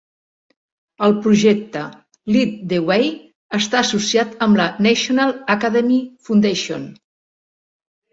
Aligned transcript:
El 1.07 1.11
projecte 1.25 1.81
Lead 2.35 2.55
the 2.71 2.79
Way 2.87 3.11
està 3.57 3.77
associat 3.81 4.33
amb 4.47 4.57
la 4.61 4.65
National 4.87 5.35
Academy 5.57 5.99
Foundation. 6.31 6.89